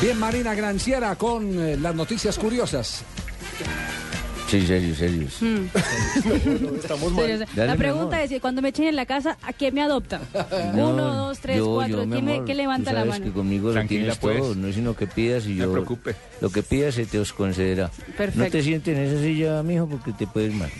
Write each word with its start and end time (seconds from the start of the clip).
Bien, 0.00 0.18
Marina 0.18 0.54
Granciera 0.54 1.14
con 1.16 1.58
eh, 1.58 1.76
las 1.76 1.94
noticias 1.94 2.38
curiosas. 2.38 3.02
Sí, 4.48 4.66
serio, 4.66 4.94
serio. 4.96 5.28
Estamos 6.82 7.12
mal. 7.12 7.38
Dale, 7.54 7.66
la 7.68 7.72
mi 7.74 7.78
pregunta 7.78 8.16
amor. 8.16 8.32
es 8.32 8.40
cuando 8.40 8.62
me 8.62 8.70
echen 8.70 8.86
en 8.86 8.96
la 8.96 9.06
casa, 9.06 9.36
¿a 9.42 9.52
quién 9.52 9.74
me 9.74 9.82
adopta? 9.82 10.20
No, 10.74 10.90
Uno, 10.90 11.14
dos, 11.28 11.38
tres, 11.38 11.58
yo, 11.58 11.74
cuatro. 11.74 11.98
yo, 12.00 12.06
mi 12.06 12.12
¿Quién, 12.14 12.24
me- 12.24 12.32
amor, 12.34 12.44
qué 12.46 12.54
levanta 12.54 12.90
tú 12.90 12.94
la 12.94 13.00
sabes 13.02 13.14
mano? 13.14 13.24
que 13.26 13.30
conmigo 13.32 13.68
lo 13.68 13.74
Tranquila, 13.74 14.00
tienes 14.00 14.18
pues. 14.18 14.38
todo, 14.38 14.54
no 14.56 14.66
es 14.68 14.74
sino 14.74 14.96
que 14.96 15.06
pidas 15.06 15.44
y 15.46 15.50
No 15.50 15.56
yo... 15.56 15.64
se 15.66 15.72
preocupe. 15.72 16.16
Lo 16.40 16.50
que 16.50 16.62
pidas 16.64 16.94
se 16.94 17.06
te 17.06 17.18
os 17.20 17.32
concederá. 17.32 17.90
Perfecto. 18.16 18.42
No 18.44 18.50
te 18.50 18.62
sientes 18.62 18.96
en 18.96 19.04
esa 19.04 19.22
silla, 19.22 19.62
mijo, 19.62 19.86
porque 19.86 20.12
te 20.12 20.26
puedes 20.26 20.52
mal. 20.54 20.70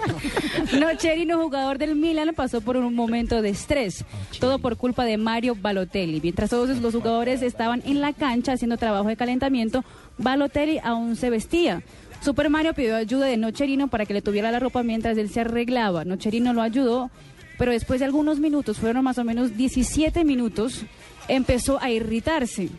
Nocherino, 0.80 1.40
jugador 1.40 1.78
del 1.78 1.96
Milan, 1.96 2.34
pasó 2.34 2.60
por 2.60 2.76
un 2.76 2.94
momento 2.94 3.42
de 3.42 3.50
estrés. 3.50 4.04
Todo 4.40 4.58
por 4.58 4.76
culpa 4.76 5.04
de 5.04 5.16
Mario 5.16 5.54
Balotelli. 5.54 6.20
Mientras 6.20 6.50
todos 6.50 6.78
los 6.78 6.94
jugadores 6.94 7.42
estaban 7.42 7.82
en 7.84 8.00
la 8.00 8.12
cancha 8.12 8.52
haciendo 8.52 8.76
trabajo 8.76 9.08
de 9.08 9.16
calentamiento, 9.16 9.84
Balotelli 10.18 10.78
aún 10.82 11.16
se 11.16 11.30
vestía. 11.30 11.82
Super 12.22 12.50
Mario 12.50 12.74
pidió 12.74 12.96
ayuda 12.96 13.26
de 13.26 13.36
Nocherino 13.36 13.88
para 13.88 14.06
que 14.06 14.14
le 14.14 14.22
tuviera 14.22 14.50
la 14.50 14.58
ropa 14.58 14.82
mientras 14.82 15.16
él 15.18 15.30
se 15.30 15.40
arreglaba. 15.40 16.04
Nocherino 16.04 16.52
lo 16.52 16.62
ayudó, 16.62 17.10
pero 17.58 17.72
después 17.72 18.00
de 18.00 18.06
algunos 18.06 18.40
minutos, 18.40 18.78
fueron 18.78 19.04
más 19.04 19.18
o 19.18 19.24
menos 19.24 19.56
17 19.56 20.24
minutos, 20.24 20.82
empezó 21.28 21.80
a 21.80 21.90
irritarse. 21.90 22.70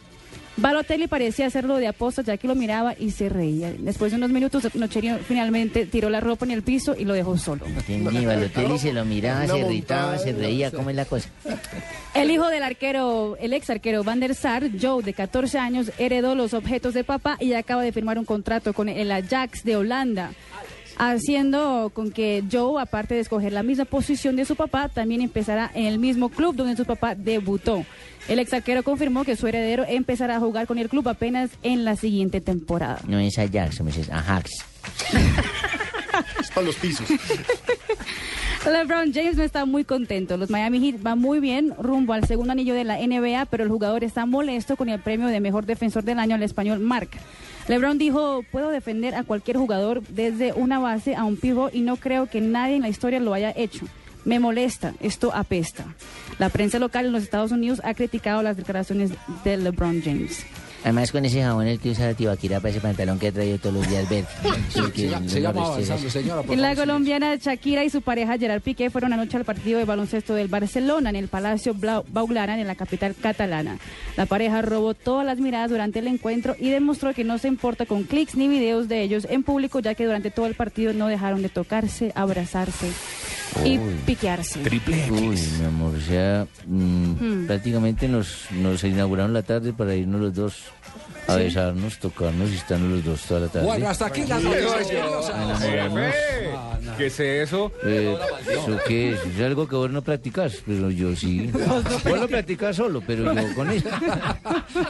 Balotelli 0.58 1.08
parecía 1.08 1.46
hacerlo 1.46 1.78
de 1.78 1.88
aposta 1.88 2.24
ya 2.24 2.38
que 2.38 2.48
lo 2.48 2.56
miraba 2.56 2.96
y 2.98 3.12
se 3.12 3.30
reía. 3.30 3.72
Después 3.78 4.12
de 4.12 4.18
unos 4.18 4.32
minutos, 4.32 4.68
Nocherino 4.74 5.20
finalmente 5.20 5.86
tiró 5.86 6.10
la 6.10 6.20
ropa 6.20 6.46
en 6.46 6.52
el 6.52 6.64
piso 6.64 6.96
y 6.98 7.06
lo 7.06 7.14
dejó 7.14 7.38
solo. 7.38 7.66
Entendí, 7.66 8.26
Balotelli 8.26 8.80
se 8.80 8.92
lo 8.92 9.06
miraba, 9.06 9.46
se 10.18 10.34
reía, 10.34 10.72
¿cómo 10.72 10.90
es 10.90 10.96
la 10.96 11.06
cosa? 11.06 11.30
El 12.16 12.32
hijo 12.32 12.48
del 12.50 12.64
arquero, 12.64 13.38
el 13.40 13.54
ex 13.54 13.70
arquero 13.70 14.04
Van 14.04 14.20
der 14.20 14.34
Sar, 14.34 14.70
Joe, 14.82 15.04
de 15.04 15.14
14 15.14 15.60
años, 15.60 15.92
heredó 16.00 16.34
los 16.34 16.56
objetos 16.56 16.96
de 16.96 17.04
papá 17.04 17.38
y 17.40 17.54
acaba 17.54 17.84
de 17.84 17.92
firmar 17.92 18.18
un 18.18 18.26
contrato 18.26 18.74
con 18.74 18.90
el 18.90 19.12
Ajax 19.12 19.64
de 19.64 19.76
Holanda. 19.76 20.32
Haciendo 21.00 21.92
con 21.94 22.12
que 22.12 22.44
Joe, 22.52 22.82
aparte 22.82 23.16
de 23.16 23.22
escoger 23.22 23.54
la 23.54 23.64
misma 23.64 23.86
posición 23.86 24.36
de 24.36 24.46
su 24.46 24.56
papá, 24.56 24.90
también 24.90 25.22
empezará 25.22 25.70
en 25.74 25.86
el 25.86 26.00
mismo 26.00 26.30
club 26.30 26.56
donde 26.56 26.76
su 26.76 26.86
papá 26.86 27.14
debutó. 27.14 27.86
El 28.28 28.40
ex 28.40 28.52
arquero 28.54 28.84
confirmó 28.84 29.24
que 29.24 29.36
su 29.36 29.48
heredero 29.48 29.86
empezará 29.88 30.38
a 30.38 30.40
jugar 30.40 30.68
con 30.68 30.80
el 30.80 30.90
club 30.90 31.08
apenas 31.08 31.52
en 31.64 31.86
la 31.86 31.96
siguiente 31.96 32.42
temporada. 32.42 33.00
No 33.08 33.20
es 33.20 33.38
Ajax, 33.38 33.82
me 33.82 33.92
dices 33.92 34.10
Ajax. 34.12 34.52
Es 36.40 36.50
para 36.50 36.66
los 36.66 36.76
pisos. 36.78 37.08
LeBron 38.72 39.14
James 39.14 39.38
no 39.38 39.44
está 39.44 39.66
muy 39.66 39.86
contento. 39.86 40.36
Los 40.36 40.50
Miami 40.50 40.80
Heat 40.80 41.02
van 41.02 41.20
muy 41.20 41.40
bien 41.40 41.74
rumbo 41.80 42.14
al 42.14 42.26
segundo 42.26 42.52
anillo 42.52 42.74
de 42.74 42.84
la 42.84 42.98
NBA, 42.98 43.46
pero 43.46 43.64
el 43.64 43.70
jugador 43.70 44.04
está 44.04 44.26
molesto 44.26 44.76
con 44.76 44.90
el 44.90 45.00
premio 45.00 45.28
de 45.28 45.40
mejor 45.40 45.66
defensor 45.66 46.04
del 46.04 46.20
año 46.20 46.36
al 46.36 46.44
español 46.44 46.80
Mark. 46.80 47.10
LeBron 47.68 47.98
dijo, 47.98 48.44
puedo 48.52 48.70
defender 48.70 49.16
a 49.16 49.24
cualquier 49.24 49.58
jugador 49.58 50.02
desde 50.08 50.54
una 50.54 50.80
base 50.80 51.16
a 51.16 51.24
un 51.24 51.38
pivot 51.38 51.74
y 51.74 51.82
no 51.82 51.96
creo 51.96 52.28
que 52.28 52.42
nadie 52.42 52.76
en 52.76 52.82
la 52.82 52.90
historia 52.90 53.20
lo 53.20 53.34
haya 53.34 53.54
hecho. 53.56 53.86
Me 54.26 54.40
molesta, 54.40 54.94
esto 55.00 55.34
apesta. 55.34 55.86
La 56.38 56.50
prensa 56.50 56.80
local 56.80 57.06
en 57.06 57.14
los 57.14 57.24
Estados 57.24 57.54
Unidos 57.54 57.82
ha 57.86 57.94
criticado 57.94 58.42
las 58.42 58.58
declaraciones 58.58 59.12
de 59.46 59.58
LeBron 59.58 60.02
James. 60.02 60.46
Además 60.84 61.12
con 61.12 61.26
ese 61.26 61.42
jabón 61.42 61.68
el 61.68 61.80
que 61.80 61.90
usa 61.90 62.14
tibaquira 62.14 62.60
para 62.60 62.70
ese 62.70 62.80
pantalón 62.80 63.20
que 63.20 63.28
ha 63.28 63.32
traído 63.32 63.58
todos 63.58 63.76
los 63.76 63.90
días 63.90 64.08
verde. 64.10 64.28
Sí, 64.70 64.82
Se, 64.96 65.30
se 65.30 65.42
llama 65.42 65.66
avanzando, 65.66 66.10
señora. 66.10 66.42
por 66.44 66.56
la 66.58 66.70
favor, 66.70 66.86
colombiana 66.86 67.36
Shakira 67.36 67.84
y 67.84 67.90
su 67.90 68.02
pareja 68.02 68.38
Gerard 68.38 68.62
Piqué 68.62 68.90
fueron 68.90 69.14
anoche 69.14 69.38
al 69.38 69.46
partido 69.46 69.80
de 69.80 69.86
baloncesto 69.86 70.34
del 70.36 70.48
Barcelona 70.48 71.10
en 71.10 71.16
el 71.16 71.28
Palacio 71.28 71.74
Blau- 71.74 72.04
Blaugrana 72.08 72.60
en 72.60 72.68
la 72.68 72.76
capital 72.76 73.16
catalana. 73.20 73.78
La 74.18 74.26
pareja 74.26 74.62
robó 74.62 74.94
todas 74.94 75.26
las 75.26 75.40
miradas 75.40 75.70
durante 75.72 76.00
el 76.00 76.08
encuentro 76.08 76.56
y 76.60 76.70
demostró 76.70 77.14
que 77.14 77.24
no 77.24 77.38
se 77.38 77.48
importa 77.48 77.86
con 77.86 78.04
clics 78.04 78.36
ni 78.36 78.48
videos 78.48 78.88
de 78.88 79.02
ellos 79.02 79.26
en 79.30 79.44
público 79.44 79.80
ya 79.80 79.96
que 79.96 80.06
durante 80.06 80.32
todo 80.32 80.46
el 80.48 80.56
partido 80.56 80.94
no 80.94 81.08
dejaron 81.08 81.42
de 81.42 81.50
tocarse, 81.50 82.12
abrazarse 82.16 82.88
y 83.66 83.78
Uy. 83.78 83.96
piquearse. 84.06 84.60
Triple 84.60 85.12
Uy, 85.12 85.34
X. 85.36 85.60
mi 85.60 85.66
amor, 85.66 85.94
o 85.96 86.02
sea, 86.02 86.48
mm, 86.66 87.46
prácticamente 87.48 88.08
nos, 88.08 88.46
nos 88.52 88.84
inauguraron 88.84 89.34
la 89.34 89.44
tarde 89.44 89.74
para 89.74 89.96
irnos 89.96 90.22
los 90.22 90.34
dos 90.36 90.56
a 91.28 91.36
besarnos, 91.36 92.00
tocarnos 92.00 92.50
y 92.52 92.56
estarnos 92.56 92.90
los 92.92 93.04
dos 93.04 93.22
toda 93.24 93.42
la 93.42 93.48
tarde. 93.48 93.66
Bueno, 93.66 93.90
hasta 93.90 94.08
aquí 94.08 94.26
las 94.26 94.42
noticias 94.42 94.88
curiosas. 94.88 95.60
Jefe, 95.60 96.50
¿qué 96.98 97.06
es 97.08 97.20
eso? 97.20 97.72
Eh, 97.84 98.18
¿Eso 98.50 98.78
qué 98.88 99.12
es? 99.12 99.20
Es 99.26 99.42
algo 99.42 99.68
que 99.68 99.76
vos 99.76 99.92
no 99.92 100.02
practicas, 100.02 100.56
pero 100.66 100.90
yo 100.90 101.16
sí. 101.16 101.52
Vos 101.52 102.20
lo 102.20 102.28
practicas 102.28 102.76
solo, 102.76 103.02
pero 103.06 103.34
yo 103.34 103.56
con 103.56 103.70
eso. 103.70 103.90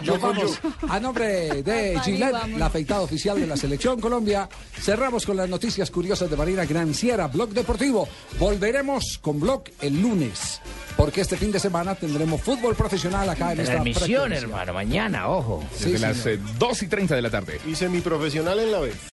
Nos 0.03 0.21
vamos 0.21 0.59
a 0.87 0.99
nombre 0.99 1.63
de 1.63 1.99
Gillette, 2.03 2.47
la 2.57 2.67
afeitada 2.67 3.01
oficial 3.01 3.39
de 3.39 3.47
la 3.47 3.57
Selección 3.57 3.99
Colombia. 3.99 4.47
Cerramos 4.79 5.25
con 5.25 5.37
las 5.37 5.49
noticias 5.49 5.89
curiosas 5.91 6.29
de 6.29 6.37
Marina 6.37 6.65
Granciera, 6.65 7.27
Blog 7.27 7.49
Deportivo. 7.49 8.07
Volveremos 8.39 9.17
con 9.21 9.39
Blog 9.39 9.63
el 9.81 10.01
lunes, 10.01 10.61
porque 10.97 11.21
este 11.21 11.37
fin 11.37 11.51
de 11.51 11.59
semana 11.59 11.95
tendremos 11.95 12.41
fútbol 12.41 12.75
profesional 12.75 13.29
acá 13.29 13.53
en 13.53 13.59
esta 13.59 13.73
Transmisión, 13.73 14.07
frecuencia. 14.23 14.37
hermano, 14.39 14.73
mañana, 14.73 15.29
ojo. 15.29 15.63
Sí, 15.75 15.91
Desde 15.91 15.99
las 16.07 16.17
señor. 16.17 16.39
eh, 16.39 16.53
2 16.57 16.83
y 16.83 16.87
30 16.87 17.15
de 17.15 17.21
la 17.21 17.29
tarde. 17.29 17.59
Y 17.67 17.75
semiprofesional 17.75 18.59
en 18.59 18.71
la 18.71 18.79
B. 18.79 18.91